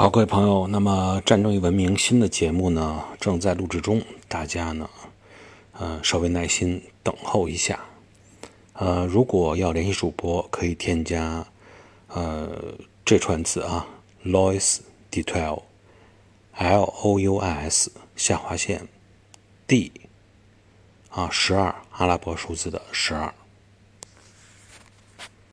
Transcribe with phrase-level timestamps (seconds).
[0.00, 4.88] 好，各位朋友，那么《战争与文明》新的节目呢，正在录制中，大家呢，
[5.72, 7.80] 呃，稍微耐心等候一下。
[8.74, 11.44] 呃，如果要联系主播，可以添加
[12.06, 12.48] 呃
[13.04, 13.88] 这串字啊
[14.24, 14.78] ，Louis
[15.10, 18.86] detail，LOUIS 下划线
[19.66, 19.90] D
[21.10, 23.34] 啊十二阿拉伯数字的十二。